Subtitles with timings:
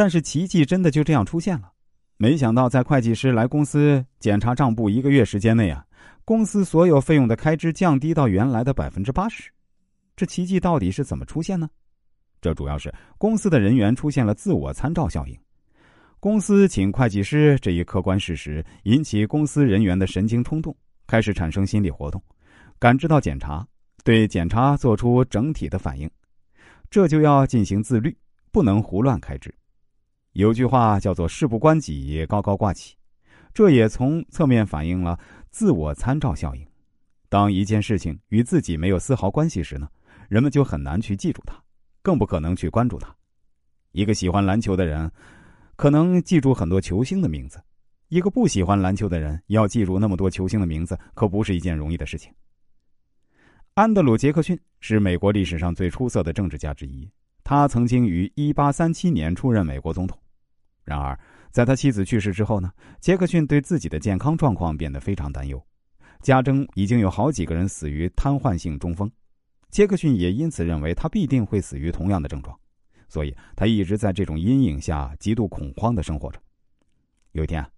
[0.00, 1.70] 但是奇迹真的就这样出现了。
[2.16, 5.84] 没想到，在会计师来公司检查账簿一个月时间内啊，
[6.24, 9.50] 公司所有费用的开支降低到原来的百分之八十。
[10.16, 11.68] 这奇迹到底是怎么出现呢？
[12.40, 15.38] 这主要是公司的人员出现了自我参照效应。
[16.18, 20.74] 公司请会计师这一客观事实引起公司人员的神经冲动，
[21.06, 22.22] 开始产生心理活动，
[22.78, 23.68] 感知到检查，
[24.02, 26.10] 对检查做出整体的反应。
[26.88, 28.16] 这就要进行自律，
[28.50, 29.54] 不能胡乱开支。
[30.32, 32.96] 有句话叫做“事不关己，高高挂起”，
[33.52, 35.18] 这也从侧面反映了
[35.50, 36.64] 自我参照效应。
[37.28, 39.88] 当一件事情与自己没有丝毫关系时呢，
[40.28, 41.60] 人们就很难去记住它，
[42.02, 43.14] 更不可能去关注它。
[43.92, 45.10] 一个喜欢篮球的人，
[45.74, 47.58] 可能记住很多球星的名字；
[48.08, 52.32] 一个不喜欢篮球的人，要记住那么多球星的名字，可不是一件容易的事情。
[53.74, 57.10] 安德鲁·杰克逊是美国历史上最出色的政治家之一。
[57.50, 60.16] 他曾经于一八三七年出任美国总统，
[60.84, 61.18] 然而
[61.50, 62.70] 在他妻子去世之后呢，
[63.00, 65.60] 杰克逊对自己的健康状况变得非常担忧，
[66.22, 69.10] 家中已经有好几个人死于瘫痪性中风，
[69.68, 72.56] 杰克逊也因此认为他必定会死于同样的症状，
[73.08, 76.40] 所以他一直在这种阴影下极度恐慌的生活着。
[77.32, 77.68] 有一天，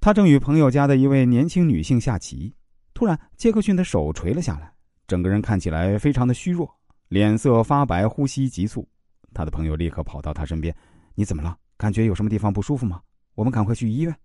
[0.00, 2.52] 他正与朋友家的一位年轻女性下棋，
[2.92, 4.72] 突然杰克逊的手垂了下来，
[5.06, 6.68] 整个人看起来非常的虚弱。
[7.12, 8.88] 脸色发白，呼吸急促。
[9.34, 10.74] 他的朋友立刻跑到他身边
[11.14, 11.54] ：“你怎么了？
[11.76, 13.02] 感觉有什么地方不舒服吗？
[13.34, 14.16] 我们赶快去医院。”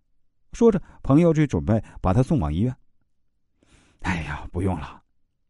[0.55, 2.73] 说着，朋友就准备把他送往医院。
[4.03, 5.03] “哎呀，不用了。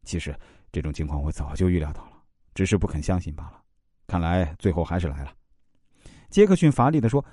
[0.04, 0.36] 其实
[0.72, 2.14] 这种情况我早就预料到了，
[2.56, 3.62] 只是不肯相信罢了。
[4.08, 5.32] 看来最后还是来了。”
[6.32, 7.24] 杰克逊乏力的说：“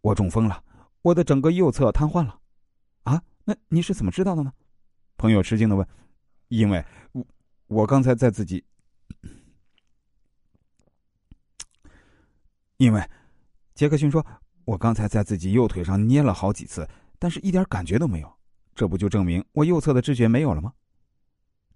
[0.00, 0.64] 我中风了，
[1.02, 2.40] 我的整个右侧瘫痪了。
[3.04, 3.22] ”“啊？
[3.44, 4.50] 那你是怎么知道的呢？”
[5.18, 5.86] 朋友吃惊的问。
[6.48, 7.22] “因为我
[7.66, 8.64] 我刚才在自己。”
[12.82, 13.00] 因为，
[13.76, 14.26] 杰克逊说
[14.66, 16.84] ：“我刚才在自己右腿上捏了好几次，
[17.16, 18.28] 但是一点感觉都没有。
[18.74, 20.72] 这不就证明我右侧的知觉没有了吗？”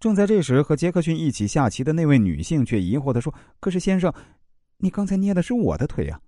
[0.01, 4.13] 正在这时，和杰克逊一起下棋的那位女性却疑惑的说：“可是先生，
[4.79, 6.21] 你刚才捏的是我的腿呀。”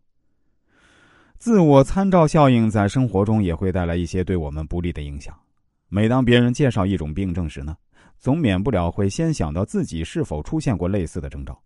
[1.39, 5.37] 自我参照效应在生活中也会带来一些对我们不利的影响。
[5.89, 7.77] 每当别人介绍一种病症时呢，
[8.17, 11.61] 总免不了会先想到自己是否出现过类似的征兆。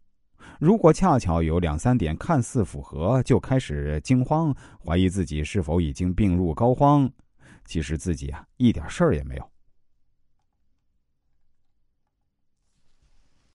[0.63, 7.11] 如果恰巧有两三点看似符合，就开始惊慌，怀疑自己是否已经病入膏肓，
[7.65, 9.52] 其实自己啊一点事儿也没有。